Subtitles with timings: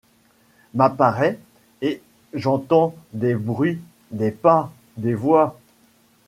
[0.73, 1.37] M’apparaît;
[1.83, 2.01] et
[2.33, 5.59] j’entends des bruits, des pas, des voix